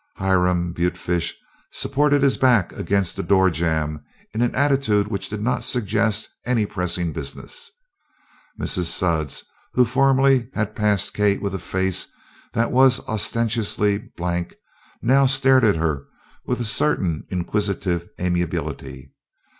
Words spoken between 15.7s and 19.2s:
her with a certain inquisitive amiability.